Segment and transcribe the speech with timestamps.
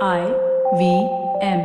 [0.00, 0.20] I
[0.78, 1.08] V
[1.42, 1.60] M.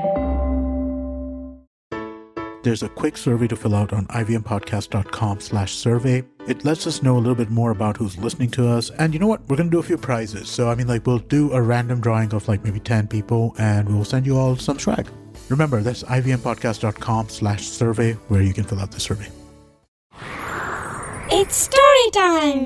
[2.64, 6.26] There's a quick survey to fill out on ivmpodcast.com slash survey.
[6.48, 8.90] It lets us know a little bit more about who's listening to us.
[8.90, 9.42] And you know what?
[9.48, 10.50] We're going to do a few prizes.
[10.50, 13.88] So, I mean, like, we'll do a random drawing of like maybe 10 people and
[13.88, 15.08] we'll send you all some swag.
[15.50, 19.30] Remember, that's ivmpodcast.com slash survey where you can fill out the survey.
[21.40, 22.62] It's story time.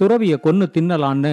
[0.00, 1.32] துறவிய கொன்னு தின்னலான்னு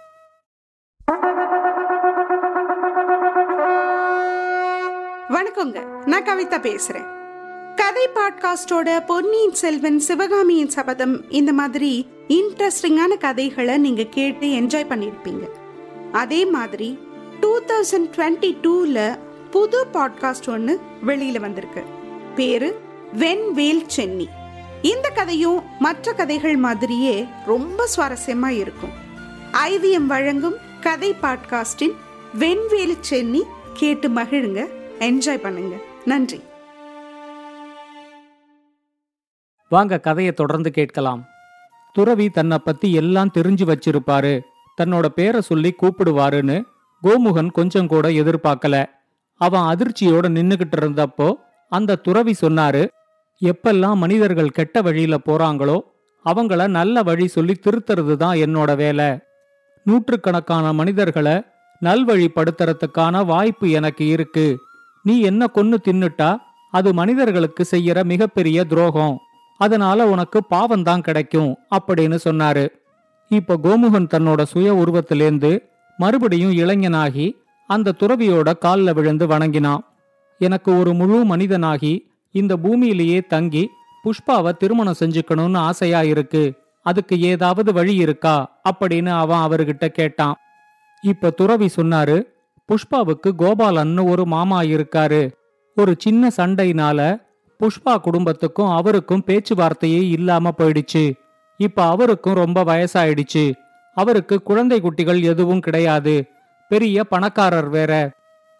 [5.61, 7.07] வணக்கங்க நான் கவிதா பேசுறேன்.
[7.75, 15.49] கதை பாட்காஸ்டோட பொன்னியின் செல்வன் சிவகாமியின் சபதம் இந்த மாதிரி இன்ட்ரெஸ்டிங்கான கதைகளை நீங்க கேட்டு என்ஜாய் பண்ணிருப்பீங்க.
[16.11, 16.99] அதே மாதிரி
[17.39, 19.17] டூ தௌசண்ட் டுவெண்ட்டி டூல
[19.51, 21.83] புது பாட்காஸ்ட் ஒன்று வெளியில வந்திருக்கு.
[22.35, 22.79] பேரு
[23.17, 24.25] வெண்வேல் சென்னி.
[24.81, 28.93] இந்த கதையும் மற்ற கதைகள் மாதிரியே ரொம்ப சுவாரஸ்யமா இருக்கும்.
[29.67, 31.93] ஐவிஎம் வழங்கும் கதை பாட்காஸ்டின்
[32.33, 33.43] வெண்வேலி சென்னி
[33.73, 34.79] கேட்டு மகிழுங்க.
[35.01, 35.75] என்ஜாய் பண்ணுங்க.
[36.05, 36.41] நன்றி.
[39.69, 41.25] வாங்க கதையை தொடர்ந்து கேட்கலாம்.
[41.93, 44.39] துறவி தன்னை பத்தி எல்லாம் தெரிஞ்சு வச்சிருப்பாரு.
[44.81, 46.63] தன்னோட பேரை சொல்லி கூப்பிடுவாருன்னு
[47.01, 48.85] கோமுகன் கொஞ்சம் கூட எதிர்பார்க்கல.
[49.35, 51.33] அவன் அதிர்ச்சியோட நின்னுகிட்டு இருந்தப்போ
[51.69, 52.87] அந்த துறவி சொன்னாரு
[53.41, 55.81] எப்பெல்லாம் மனிதர்கள் கெட்ட வழியில போறாங்களோ
[56.25, 59.17] அவங்கள நல்ல வழி சொல்லி திருத்துறது தான் என்னோட வேலை.
[59.83, 61.41] நூற்றுக்கணக்கான மனிதர்களை
[61.83, 64.61] நல்வழிப்படுத்துறதுக்கான வாய்ப்பு எனக்கு இருக்கு.
[65.03, 66.37] நீ என்ன கொன்னு தின்னுட்டா
[66.71, 69.19] அது மனிதர்களுக்கு செய்யற மிகப்பெரிய துரோகம்.
[69.57, 72.67] அதனால உனக்கு பாவம்தான் கிடைக்கும் அப்படின்னு சொன்னாரு.
[73.29, 75.59] இப்ப கோமுகன் தன்னோட சுய உருவத்திலேந்து
[75.97, 77.31] மறுபடியும் இளைஞனாகி
[77.67, 79.83] அந்த துறவியோட காலில் விழுந்து வணங்கினான்.
[80.39, 81.99] எனக்கு ஒரு முழு மனிதனாகி
[82.31, 83.69] இந்த பூமியிலேயே தங்கி
[84.03, 86.53] புஷ்பாவை திருமணம் செஞ்சுக்கணும்னு ஆசையா இருக்கு.
[86.81, 90.35] அதுக்கு ஏதாவது வழி இருக்கா அப்படின்னு அவன் அவர்கிட்ட கேட்டான்.
[91.01, 92.23] இப்ப துறவி சொன்னாரு
[92.71, 95.31] புஷ்பாவுக்கு கோபாலன்னு ஒரு மாமா இருக்காரு.
[95.75, 97.21] ஒரு சின்ன சண்டையினால
[97.59, 101.13] புஷ்பா குடும்பத்துக்கும் அவருக்கும் பேச்சுவார்த்தையே இல்லாம போயிடுச்சு.
[101.57, 103.53] இப்ப அவருக்கும் ரொம்ப வயசாயிடுச்சு.
[103.93, 106.25] அவருக்கு குழந்தை குட்டிகள் எதுவும் கிடையாது.
[106.69, 108.11] பெரிய பணக்காரர் வேற.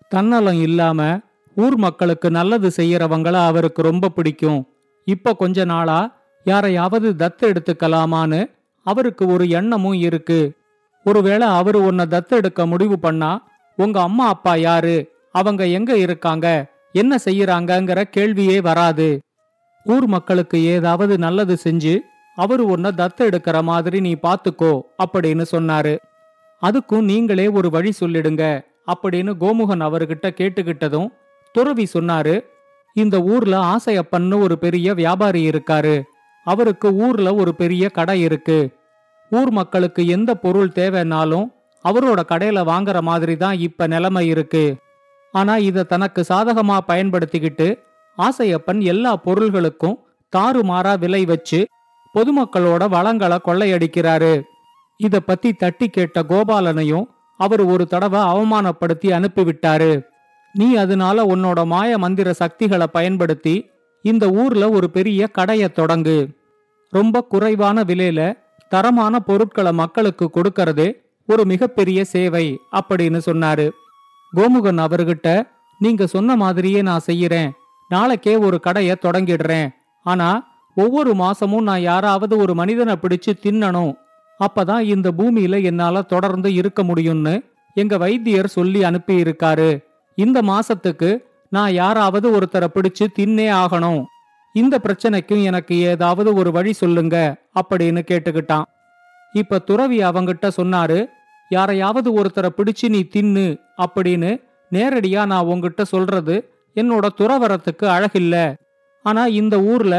[0.10, 1.20] தன்னலம் இல்லாம
[1.56, 4.68] ஊர் மக்களுக்கு நல்லது செய்யறவங்கள அவருக்கு ரொம்ப பிடிக்கும்.
[5.06, 8.52] இப்ப கொஞ்ச நாளா யாரையாவது தத்து எடுத்துக்கலாமான்னு
[8.84, 10.52] அவருக்கு ஒரு எண்ணமும் இருக்கு.
[11.04, 13.50] ஒருவேளை அவரு உன்னை தத்தெடுக்க முடிவு பண்ணா
[13.82, 14.96] உங்க அம்மா அப்பா யாரு?
[15.32, 16.48] அவங்க எங்க இருக்காங்க?
[16.92, 19.10] என்ன செய்யறாங்கங்கிற கேள்வியே வராது.
[19.84, 21.94] ஊர் மக்களுக்கு ஏதாவது நல்லது செஞ்சு
[22.36, 25.94] அவரு உன்னை தத்தெடுக்கிற மாதிரி நீ பாத்துக்கோ அப்படின்னு சொன்னாரு.
[26.62, 28.44] அதுக்கும் நீங்களே ஒரு வழி சொல்லிடுங்க
[28.88, 31.08] அப்படின்னு கோமுகன் அவர்கிட்ட கேட்டுக்கிட்டதும்
[31.54, 32.36] துறவி சொன்னாரு
[32.94, 36.02] இந்த ஊர்ல ஆசையப்பன்னு ஒரு பெரிய வியாபாரி இருக்காரு.
[36.44, 38.60] அவருக்கு ஊர்ல ஒரு பெரிய கடை இருக்கு.
[39.30, 41.46] ஊர் மக்களுக்கு எந்த பொருள் தேவைன்னாலும்
[41.84, 44.76] அவரோட கடையில வாங்குற மாதிரி தான் இப்ப நிலைமை இருக்கு.
[45.34, 47.68] ஆனா இத தனக்கு சாதகமா பயன்படுத்திக்கிட்டு
[48.18, 50.00] ஆசையப்பன் எல்லா பொருள்களுக்கும்
[50.34, 51.68] தாறுமாறா விலை வச்சு
[52.16, 54.42] பொதுமக்களோட வளங்களை கொள்ளையடிக்கிறாரு.
[54.98, 57.06] இத பத்தி தட்டி கேட்ட கோபாலனையும்
[57.38, 59.92] அவர் ஒரு தடவை அவமானப்படுத்தி அனுப்பிவிட்டாரு.
[60.54, 63.70] நீ அதனால உன்னோட மாய மந்திர சக்திகளை பயன்படுத்தி
[64.06, 66.18] இந்த ஊர்ல ஒரு பெரிய கடைய தொடங்கு.
[66.90, 68.22] ரொம்ப குறைவான விலையில
[68.70, 70.90] தரமான பொருட்களை மக்களுக்கு கொடுக்கறதே
[71.32, 73.66] ஒரு மிகப்பெரிய சேவை அப்படின்னு சொன்னாரு.
[74.32, 75.30] கோமுகன் அவர்கிட்ட
[75.80, 77.50] நீங்க சொன்ன மாதிரியே நான் செய்யறேன்.
[77.90, 79.68] நாளைக்கே ஒரு கடைய தொடங்கிடுறேன்.
[80.04, 80.30] ஆனா
[80.76, 83.94] ஒவ்வொரு மாசமும் நான் யாராவது ஒரு மனிதனை பிடிச்சு தின்னணும்.
[84.40, 87.36] அப்பதான் இந்த பூமியில என்னால தொடர்ந்து இருக்க முடியும்னு
[87.74, 89.70] எங்க வைத்தியர் சொல்லி அனுப்பி இருக்காரு
[90.18, 91.10] இந்த மாசத்துக்கு
[91.50, 94.02] நான் யாராவது ஒருத்தரை பிடிச்சு தின்னே ஆகணும்.
[94.54, 97.16] இந்த பிரச்சனைக்கும் எனக்கு ஏதாவது ஒரு வழி சொல்லுங்க
[97.60, 98.68] அப்படின்னு கேட்டுக்கிட்டான்.
[99.34, 101.00] இப்ப துறவி அவங்கிட்ட சொன்னாரு
[101.52, 103.46] யாரையாவது ஒருத்தரை பிடிச்சு நீ தின்னு
[103.78, 104.32] அப்படின்னு
[104.72, 106.36] நேரடியா நான் உங்ககிட்ட சொல்றது
[106.76, 108.36] என்னோட துறவரத்துக்கு அழகில்ல.
[109.06, 109.96] ஆனா இந்த ஊர்ல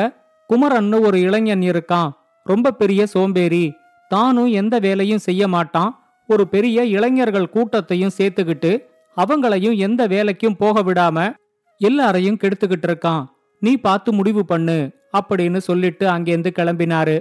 [0.48, 2.10] குமரன்னு ஒரு இளைஞன் இருக்கான்.
[2.44, 3.64] ரொம்ப பெரிய சோம்பேறி.
[4.08, 5.90] தானும் எந்த வேலையும் செய்ய மாட்டான்.
[6.28, 8.72] ஒரு பெரிய இளைஞர்கள் கூட்டத்தையும் சேர்த்துக்கிட்டு
[9.16, 11.34] அவங்களையும் எந்த வேலைக்கும் போக விடாம
[11.80, 13.24] எல்லாரையும் கெடுத்துக்கிட்டு இருக்கான்.
[13.60, 14.78] நீ பார்த்து முடிவு பண்ணு
[15.18, 17.16] அப்படின்னு சொல்லிட்டு அங்கேருந்து கிளம்பினாரு.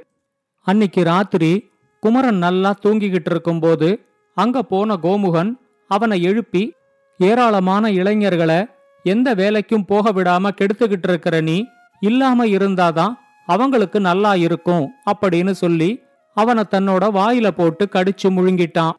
[0.67, 1.51] அன்னிக்கு ராத்திரி
[1.99, 3.89] குமரன் நல்லா தூங்கிக்கிட்டு இருக்கும்போது
[4.37, 5.51] அங்க போன கோமுகன்
[5.87, 6.73] அவனை எழுப்பி
[7.19, 8.59] ஏராளமான இளைஞர்களை
[9.03, 11.65] எந்த வேலைக்கும் போக விடாம கெடுத்துக்கிட்டு இருக்கிற நீ
[11.99, 13.13] இல்லாம இருந்தாதான்
[13.45, 15.99] அவங்களுக்கு நல்லா இருக்கும் அப்படின்னு சொல்லி
[16.37, 18.93] அவனை தன்னோட வாயில போட்டு கடிச்சு முழுங்கிட்டான்.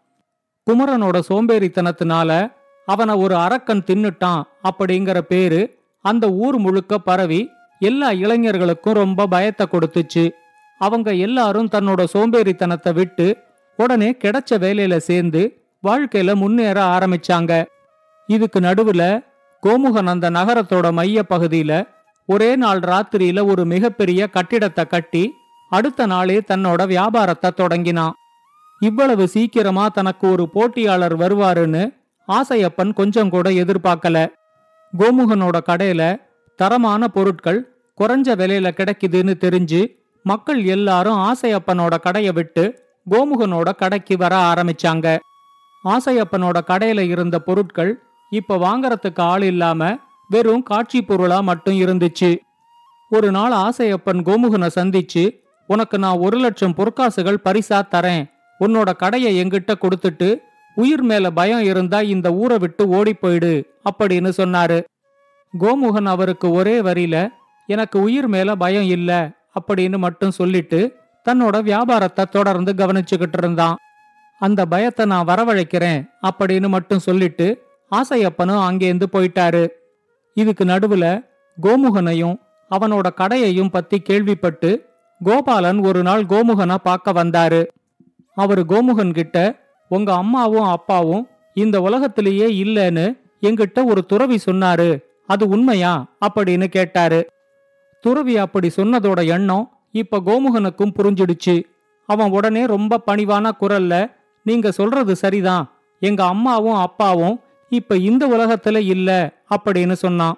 [0.67, 2.31] குமரனோட சோம்பேறித்தனத்தினால
[2.89, 5.61] அவனை ஒரு அரக்கன் தின்னுட்டான் அப்படிங்கிற பேரு
[6.05, 10.31] அந்த ஊர் முழுக்க பரவி எல்லா இளைஞர்களுக்கும் ரொம்ப பயத்தை கொடுத்துச்சு.
[10.79, 13.27] அவங்க எல்லாரும் தன்னோட சோம்பேறித்தனத்தை விட்டு
[13.77, 17.65] உடனே கிடைச்ச வேலையில சேர்ந்து வாழ்க்கையில முன்னேற ஆரம்பிச்சாங்க.
[18.27, 19.25] இதுக்கு நடுவுல
[19.61, 21.89] கோமுகன் அந்த நகரத்தோட மைய பகுதியில
[22.27, 25.33] ஒரே நாள் ராத்திரியில ஒரு மிகப்பெரிய கட்டிடத்தை கட்டி
[25.71, 28.13] அடுத்த நாளே தன்னோட வியாபாரத்தை தொடங்கினான்.
[28.81, 31.97] இவ்வளவு சீக்கிரமா தனக்கு ஒரு போட்டியாளர் வருவாருன்னு
[32.29, 34.33] ஆசையப்பன் கொஞ்சம் கூட எதிர்பார்க்கல.
[34.99, 36.21] கோமுகனோட கடையில
[36.57, 37.61] தரமான பொருட்கள்
[37.99, 45.19] குறைஞ்ச விலையில கிடைக்குதுன்னு தெரிஞ்சு மக்கள் எல்லாரும் ஆசையப்பனோட கடையை விட்டு கோமுகனோட கடைக்கு வர ஆரம்பிச்சாங்க.
[45.85, 52.37] ஆசையப்பனோட கடையில இருந்த பொருட்கள் இப்ப வாங்கறதுக்கு ஆள் இல்லாம வெறும் காட்சி பொருளா மட்டும் இருந்துச்சு.
[53.11, 58.31] ஒரு நாள் ஆசையப்பன் கோமுகனை சந்திச்சு உனக்கு நான் ஒரு லட்சம் பொற்காசுகள் பரிசா தரேன்.
[58.61, 60.37] உன்னோட கடையை எங்கிட்ட கொடுத்துட்டு
[60.75, 63.53] உயிர் மேல பயம் இருந்தா இந்த ஊரை விட்டு ஓடி போயிடு
[63.91, 64.83] அப்படின்னு சொன்னாரு.
[65.59, 67.29] கோமுகன் அவருக்கு ஒரே வரியில
[67.67, 70.81] எனக்கு உயிர் மேல பயம் இல்ல அப்படின்னு மட்டும் சொல்லிட்டு
[71.31, 73.77] தன்னோட வியாபாரத்தை தொடர்ந்து கவனிச்சுக்கிட்டு இருந்தான்.
[74.39, 79.69] அந்த பயத்தை நான் வரவழைக்கிறேன் அப்படின்னு மட்டும் சொல்லிட்டு ஆசையப்பனும் அங்கேருந்து போயிட்டாரு.
[80.35, 81.25] இதுக்கு நடுவுல
[81.63, 82.39] கோமுகனையும்
[82.71, 84.89] அவனோட கடையையும் பத்தி கேள்விப்பட்டு
[85.25, 87.67] கோபாலன் ஒரு நாள் கோமுகனை பார்க்க வந்தாரு.
[88.35, 95.03] அவரு கோமுகன் கிட்ட உங்க அம்மாவும் அப்பாவும் இந்த உலகத்திலேயே இல்லைன்னு என்கிட்ட ஒரு துறவி சொன்னாரு.
[95.27, 96.07] அது உண்மையா?
[96.29, 97.27] அப்படின்னு கேட்டாரு.
[98.01, 101.63] துறவி அப்படி சொன்னதோட எண்ணம் இப்ப கோமுகனுக்கும் புரிஞ்சிடுச்சு.
[102.07, 104.13] அவன் உடனே ரொம்ப பணிவான குரல்ல
[104.45, 105.73] நீங்க சொல்றது சரிதான்.
[106.01, 110.37] எங்க அம்மாவும் அப்பாவும் இப்ப இந்த உலகத்துல இல்ல அப்படின்னு சொன்னான்.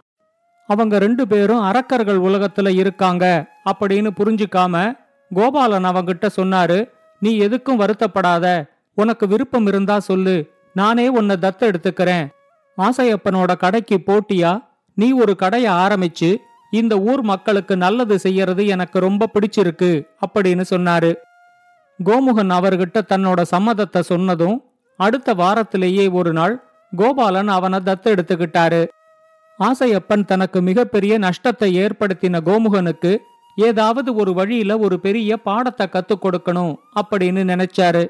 [0.66, 4.98] அவங்க ரெண்டு பேரும் அரக்கர்கள் உலகத்துல இருக்காங்க அப்படின்னு புரிஞ்சுக்காம
[5.34, 6.90] கோபாலன் அவங்கிட்ட சொன்னாரு.
[7.20, 8.68] நீ எதுக்கும் வருத்தப்படாத.
[8.94, 10.52] உனக்கு விருப்பம் இருந்தா சொல்லு.
[10.74, 12.26] நானே உன்னை தத்த எடுத்துக்கிறேன்
[12.78, 14.64] ஆசையப்பனோட கடைக்கு போட்டியா?
[14.94, 16.36] நீ ஒரு கடையை ஆரம்பிச்சு
[16.80, 19.90] இந்த ஊர் மக்களுக்கு நல்லது செய்யறது எனக்கு ரொம்ப பிடிச்சிருக்கு
[20.26, 21.10] அப்படின்னு சொன்னாரு.
[21.98, 24.56] கோமுகன் அவர்கிட்ட தன்னோட சம்மதத்தை சொன்னதும்
[25.00, 26.54] அடுத்த வாரத்திலேயே ஒரு நாள்
[26.92, 28.82] கோபாலன் அவனை தத்து எடுத்துக்கிட்டாரு
[29.58, 33.12] ஆசையப்பன் தனக்கு மிகப்பெரிய நஷ்டத்தை ஏற்படுத்தின கோமுகனுக்கு
[33.58, 38.04] ஏதாவது ஒரு வழியில ஒரு பெரிய பாடத்தை கத்துக் கொடுக்கணும் அப்படின்னு நினைச்சாரு.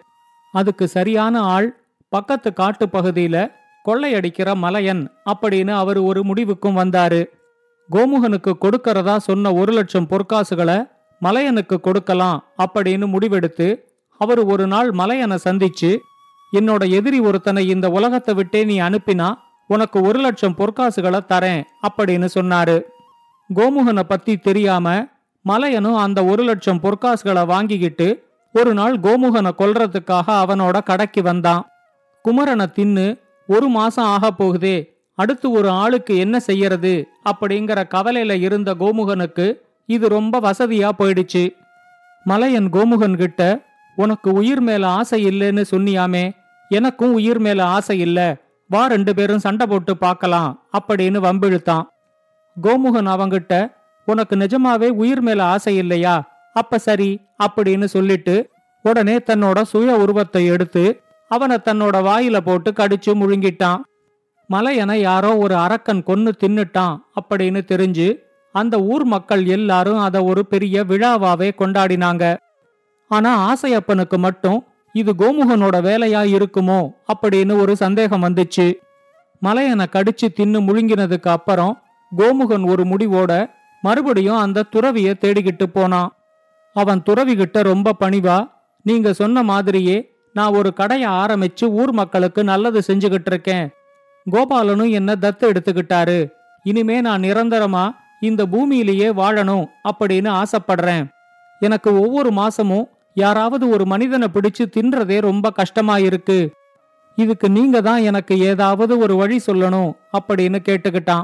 [0.55, 1.69] அதுக்கு சரியான ஆள்
[2.13, 3.37] பக்கத்து காட்டு பகுதியில
[3.85, 5.03] கொள்ளையடிக்கிற மலையன்
[5.33, 7.21] அப்படின்னு அவர் ஒரு முடிவுக்கும் வந்தாரு.
[7.91, 10.79] கோமுகனுக்கு கொடுக்கறதா சொன்ன ஒரு லட்சம் பொற்காசுகளை
[11.23, 13.85] மலையனுக்கு கொடுக்கலாம் அப்படின்னு முடிவெடுத்து
[14.19, 15.99] அவர் ஒரு நாள் மலையனை சந்திச்சு
[16.57, 19.29] என்னோட எதிரி ஒருத்தனை இந்த உலகத்தை விட்டே நீ அனுப்பினா
[19.67, 22.77] உனக்கு ஒரு லட்சம் பொற்காசுகளை தரேன் அப்படின்னு சொன்னாரு.
[23.51, 25.07] கோமுகனை பத்தி தெரியாம
[25.45, 28.09] மலையனும் அந்த ஒரு லட்சம் பொற்காசுகளை வாங்கிக்கிட்டு
[28.53, 31.63] ஒரு நாள் கோமுகனை கொல்றதுக்காக அவனோட கடைக்கு வந்தான்.
[32.25, 33.07] குமரனை தின்னு
[33.49, 34.77] ஒரு மாசம் ஆக போகுதே
[35.15, 37.09] அடுத்து ஒரு ஆளுக்கு என்ன செய்யறது?
[37.31, 41.55] அப்படிங்கிற கவலையில இருந்த கோமுகனுக்கு இது ரொம்ப வசதியா போயிடுச்சு.
[42.25, 43.63] மலையன் கோமுகன் கிட்ட
[43.97, 46.31] உனக்கு உயிர் மேல ஆசை இல்லைன்னு சொன்னியாமே
[46.69, 48.37] எனக்கும் உயிர் மேல ஆசை இல்ல.
[48.69, 51.85] வா ரெண்டு பேரும் சண்டை போட்டு பார்க்கலாம் அப்படின்னு வம்பிழுத்தான்.
[52.63, 53.75] கோமுகன் அவங்கிட்ட
[54.05, 56.49] உனக்கு நிஜமாவே உயிர் மேல ஆசை இல்லையா?
[56.53, 58.51] அப்ப சரி அப்படின்னு சொல்லிட்டு
[58.83, 63.81] உடனே தன்னோட சுய உருவத்தை எடுத்து அவனை தன்னோட வாயில போட்டு கடிச்சு முழுங்கிட்டான்.
[64.53, 68.19] மலையனை யாரோ ஒரு அரக்கன் கொன்னு தின்னுட்டான் அப்படின்னு தெரிஞ்சு
[68.53, 72.37] அந்த ஊர் மக்கள் எல்லாரும் அத ஒரு பெரிய விழாவாவே கொண்டாடினாங்க.
[73.09, 78.67] ஆனா ஆசையப்பனுக்கு மட்டும் இது கோமுகனோட வேலையா இருக்குமோ அப்படின்னு ஒரு சந்தேகம் வந்துச்சு.
[79.43, 81.83] மலையனை கடிச்சு தின்னு முழுங்கினதுக்கு அப்புறம்
[82.17, 83.51] கோமுகன் ஒரு முடிவோட
[83.83, 86.13] மறுபடியும் அந்த துறவிய தேடிக்கிட்டு போனான்.
[86.77, 88.51] அவன் துறவிகிட்ட ரொம்ப பணிவா?
[88.83, 93.67] நீங்க சொன்ன மாதிரியே நான் ஒரு கடையை ஆரம்பிச்சு ஊர் மக்களுக்கு நல்லது செஞ்சுகிட்டு இருக்கேன்.
[94.31, 96.31] கோபாலனும் என்ன தத்து எடுத்துக்கிட்டாரு?
[96.63, 101.09] இனிமே நான் நிரந்தரமா இந்த பூமியிலேயே வாழணும் அப்படின்னு ஆசைப்படுறேன்.
[101.61, 106.51] எனக்கு ஒவ்வொரு மாசமும் யாராவது ஒரு மனிதனை பிடிச்சு தின்றதே ரொம்ப கஷ்டமா இருக்கு.
[107.17, 111.23] இதுக்கு நீங்க தான் எனக்கு ஏதாவது ஒரு வழி சொல்லணும் அப்படின்னு கேட்டுக்கிட்டான்.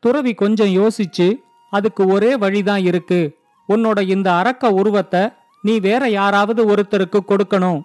[0.00, 1.34] துறவி கொஞ்சம் யோசிச்சு
[1.70, 3.36] அதுக்கு ஒரே வழிதான் இருக்கு.
[3.68, 5.28] உன்னோட இந்த அரக்க உருவத்தை
[5.62, 7.80] நீ வேற யாராவது ஒருத்தருக்கு கொடுக்கணும்.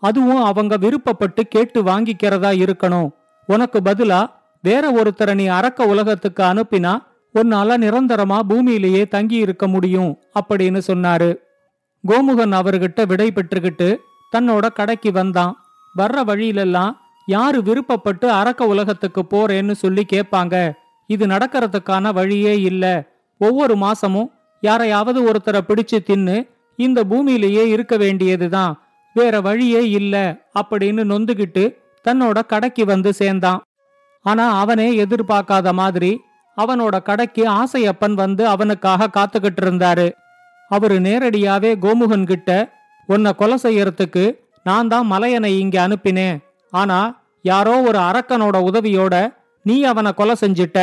[0.00, 3.10] அதுவும் அவங்க விருப்பப்பட்டு கேட்டு வாங்கிக்கிறதா இருக்கணும்.
[3.48, 4.30] உனக்கு பதிலா
[4.62, 6.98] வேற ஒருத்தரை நீ அரக்க உலகத்துக்கு அனுப்பினா
[7.34, 11.36] உன்னால நிரந்தரமா பூமியிலேயே தங்கி இருக்க முடியும் அப்படின்னு சொன்னாரு.
[12.02, 13.96] கோமுகன் அவர்கிட்ட விடை பெற்றுக்கிட்டு
[14.36, 15.56] தன்னோட கடைக்கு வந்தான்.
[15.98, 16.92] வர்ற வழியிலெல்லாம்
[17.26, 20.72] யாரு விருப்பப்பட்டு அரக்க உலகத்துக்கு போறேன்னு சொல்லி கேட்பாங்க.
[21.06, 23.04] இது நடக்கிறதுக்கான வழியே இல்ல.
[23.38, 28.82] ஒவ்வொரு மாசமும் யாரையாவது ஒருத்தரை பிடிச்சு தின்னு இந்த பூமியிலேயே இருக்க வேண்டியதுதான்.
[29.14, 33.60] வேற வழியே இல்ல அப்படின்னு நொந்துகிட்டு தன்னோட கடைக்கு வந்து சேர்ந்தான்.
[34.22, 36.20] ஆனா அவனே எதிர்பார்க்காத மாதிரி
[36.56, 40.10] அவனோட கடைக்கு ஆசையப்பன் வந்து அவனுக்காக காத்துக்கிட்டு இருந்தாரு.
[40.68, 42.50] அவரு நேரடியாவே கோமுகன் கிட்ட
[43.06, 44.24] உன்னை கொலை செய்யறதுக்கு
[44.64, 46.38] நான் தான் மலையனை இங்க அனுப்பினேன்.
[46.70, 49.14] ஆனா யாரோ ஒரு அரக்கனோட உதவியோட
[49.62, 50.78] நீ அவனை கொலை செஞ்சிட்ட.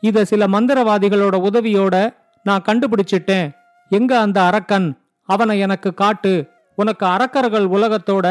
[0.00, 3.46] இத சில மந்திரவாதிகளோட உதவியோட நான் கண்டுபிடிச்சிட்டேன்.
[3.88, 4.88] எங்க அந்த அரக்கன்?
[5.28, 6.50] அவனை எனக்கு காட்டு.
[6.74, 8.26] உனக்கு அரக்கர்கள் உலகத்தோட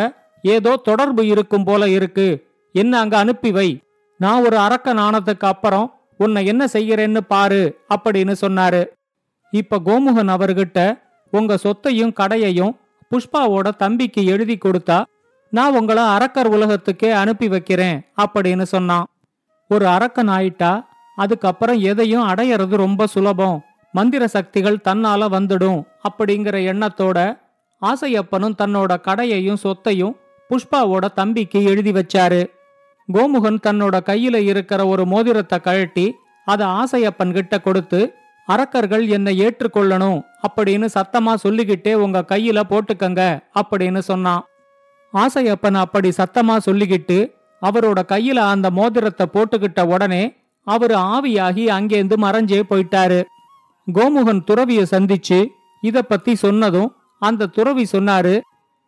[0.54, 2.28] ஏதோ தொடர்பு இருக்கும் போல இருக்கு.
[2.76, 3.70] என்ன அங்க அனுப்பி வை.
[4.18, 5.88] நான் ஒரு அரக்கன் ஆனதுக்கு அப்புறம்
[6.18, 7.62] உன்னை என்ன செய்யறேன்னு பாரு
[7.96, 8.82] அப்படின்னு சொன்னாரு.
[9.54, 10.80] இப்ப கோமுகன் அவர்கிட்ட
[11.32, 12.78] உங்க சொத்தையும் கடையையும்
[13.10, 15.00] புஷ்பாவோட தம்பிக்கு எழுதி கொடுத்தா
[15.52, 19.06] நான் உங்களை அரக்கர் உலகத்துக்கே அனுப்பி வைக்கிறேன் அப்படின்னு சொன்னான்.
[19.70, 20.72] ஒரு அரக்கன் ஆயிட்டா
[21.16, 23.58] அதுக்கப்புறம் எதையும் அடையறது ரொம்ப சுலபம்.
[23.92, 27.20] மந்திர சக்திகள் தன்னால வந்துடும் அப்படிங்கிற எண்ணத்தோட
[27.82, 30.16] ஆசையப்பனும் தன்னோட கடையையும் சொத்தையும்
[30.50, 32.42] புஷ்பாவோட தம்பிக்கு எழுதி வச்சாரு.
[33.10, 36.06] கோமுகன் தன்னோட கையில இருக்கிற ஒரு மோதிரத்தை கழட்டி
[36.48, 38.00] அதை ஆசையப்பன் கிட்ட கொடுத்து
[38.48, 43.22] அரக்கர்கள் என்னை ஏற்றுக்கொள்ளணும் அப்படின்னு சத்தமா சொல்லிக்கிட்டே உங்க கையில போட்டுக்கங்க
[43.62, 44.44] அப்படின்னு சொன்னான்.
[45.14, 47.18] ஆசையப்பன் அப்படி சத்தமா சொல்லிக்கிட்டு
[47.62, 50.24] அவரோட கையில அந்த மோதிரத்தை போட்டுக்கிட்ட உடனே
[50.68, 53.20] அவரு ஆவியாகி அங்கேருந்து மறைஞ்சே போயிட்டாரு.
[53.88, 55.40] கோமுகன் துறவிய சந்திச்சு
[55.84, 56.90] இத பத்தி சொன்னதும்
[57.22, 58.36] அந்த துறவி சொன்னாரு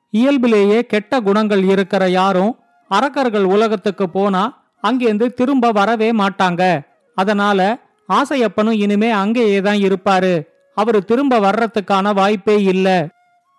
[0.09, 2.55] இயல்பிலேயே கெட்ட குணங்கள் இருக்கிற யாரும்
[2.89, 6.81] அரக்கர்கள் உலகத்துக்கு போனா அங்கேருந்து திரும்ப வரவே மாட்டாங்க.
[7.15, 10.47] அதனால ஆசையப்பனும் இனிமே அங்கேயே தான் இருப்பாரு.
[10.75, 13.07] அவரு திரும்ப வர்றதுக்கான வாய்ப்பே இல்ல.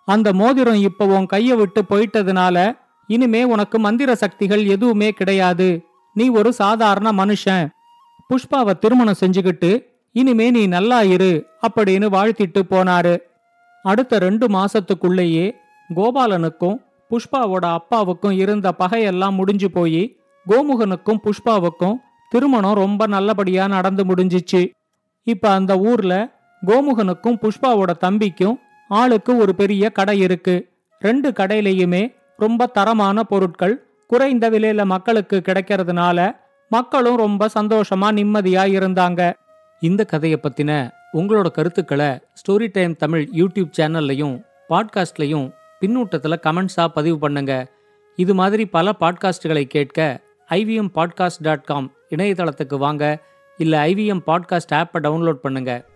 [0.05, 5.83] அந்த மோதிரம் இப்ப உன் கைய விட்டு போயிட்டதுனால இனிமே உனக்கு மந்திர சக்திகள் எதுவுமே கிடையாது.
[6.15, 7.69] நீ ஒரு சாதாரண மனுஷன்.
[8.31, 13.15] புஷ்பாவை திருமணம் செஞ்சுக்கிட்டு இனிமே நீ நல்லா இரு அப்படின்னு வாழ்த்திட்டு போனாரு.
[13.83, 15.47] அடுத்த ரெண்டு மாசத்துக்குள்ளேயே
[15.95, 16.77] கோபாலனுக்கும்
[17.11, 20.17] புஷ்பாவோட அப்பாவுக்கும் இருந்த பகையெல்லாம் முடிஞ்சு போய்
[20.49, 21.95] கோமுகனுக்கும் புஷ்பாவுக்கும்
[22.31, 24.69] திருமணம் ரொம்ப நல்லபடியா நடந்து முடிஞ்சிச்சு.
[25.23, 26.33] இப்ப அந்த ஊர்ல
[26.67, 28.55] கோமுகனுக்கும் புஷ்பாவோட தம்பிக்கும்
[28.89, 30.69] ஆளுக்கு ஒரு பெரிய கடை இருக்கு.
[30.99, 36.37] ரெண்டு கடையிலையுமே ரொம்ப தரமான பொருட்கள் குறைந்த விலையில மக்களுக்கு கிடைக்கிறதுனால
[36.69, 39.33] மக்களும் ரொம்ப சந்தோஷமா நிம்மதியா இருந்தாங்க.
[39.81, 47.73] இந்த கதையை பத்தின உங்களோட கருத்துக்களை ஸ்டோரி டைம் தமிழ் யூடியூப் சேனல்லையும் பாட்காஸ்ட்லையும் பின்னூட்டத்தில் கமெண்ட்ஸாக பதிவு பண்ணுங்க.
[48.17, 53.19] இது மாதிரி பல பாட்காஸ்டுகளை கேட்க ஐவிஎம் பாட்காஸ்ட் டாட் காம் இணையதளத்துக்கு வாங்க.
[53.57, 55.87] இல்லை ஐவிஎம் பாட்காஸ்ட் ஆப்பை டவுன்லோட் பண்ணுங்க.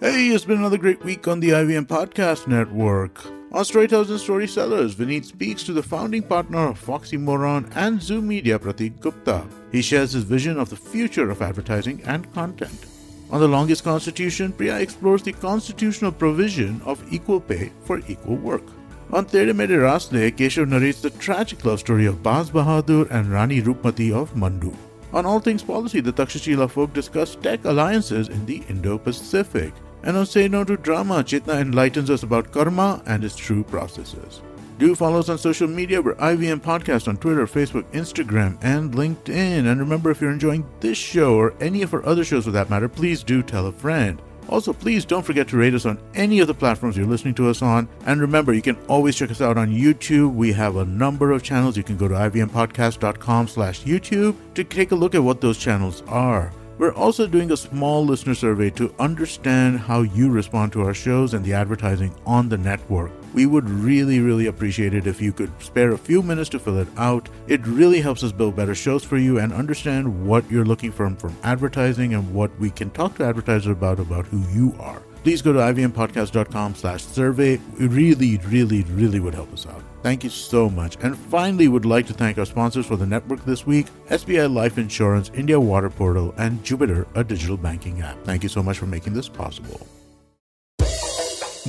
[0.00, 3.37] Hey, it's been another great week on the IVM Podcast Network.
[3.50, 8.28] On Storytellers and Storysellers, Vineet speaks to the founding partner of Foxy Moron and Zoom
[8.28, 9.46] Media, Pratik Gupta.
[9.72, 12.84] He shares his vision of the future of advertising and content.
[13.30, 18.64] On The Longest Constitution, Priya explores the constitutional provision of equal pay for equal work.
[19.12, 23.62] On Tere Mere Rasle, Keshav narrates the tragic love story of Baz Bahadur and Rani
[23.62, 24.76] Rupmati of Mandu.
[25.14, 29.72] On All Things Policy, the Takshashila folk discuss tech alliances in the Indo-Pacific.
[30.02, 34.42] And on Say No to Drama, Chitna enlightens us about karma and its true processes.
[34.78, 36.00] Do follow us on social media.
[36.00, 39.66] We're IVM Podcast on Twitter, Facebook, Instagram, and LinkedIn.
[39.66, 42.70] And remember, if you're enjoying this show or any of our other shows for that
[42.70, 44.22] matter, please do tell a friend.
[44.48, 47.48] Also, please don't forget to rate us on any of the platforms you're listening to
[47.50, 47.88] us on.
[48.06, 50.32] And remember, you can always check us out on YouTube.
[50.34, 51.76] We have a number of channels.
[51.76, 56.02] You can go to ivmpodcast.com slash YouTube to take a look at what those channels
[56.06, 56.52] are.
[56.78, 61.34] We're also doing a small listener survey to understand how you respond to our shows
[61.34, 63.10] and the advertising on the network.
[63.34, 66.78] We would really, really appreciate it if you could spare a few minutes to fill
[66.78, 67.28] it out.
[67.48, 71.16] It really helps us build better shows for you and understand what you're looking from
[71.16, 75.02] from advertising and what we can talk to advertisers about about who you are.
[75.22, 77.54] Please go to ivmpodcast.com slash survey.
[77.54, 79.82] It really, really, really would help us out.
[80.02, 80.96] Thank you so much.
[81.02, 84.78] And finally, would like to thank our sponsors for the network this week, SBI Life
[84.78, 88.16] Insurance, India Water Portal, and Jupiter, a digital banking app.
[88.24, 89.86] Thank you so much for making this possible.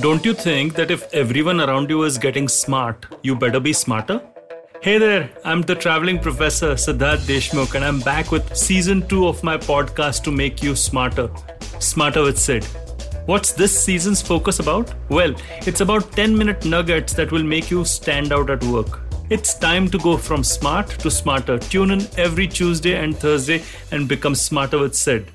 [0.00, 4.22] Don't you think that if everyone around you is getting smart, you better be smarter?
[4.80, 9.42] Hey there, I'm the traveling professor Siddharth Deshmukh, and I'm back with season two of
[9.42, 11.28] my podcast to make you smarter.
[11.80, 12.66] Smarter with Sid.
[13.30, 14.92] What's this season's focus about?
[15.08, 19.02] Well, it's about 10 minute nuggets that will make you stand out at work.
[19.30, 21.56] It's time to go from smart to smarter.
[21.56, 25.30] Tune in every Tuesday and Thursday and become smarter with Sid.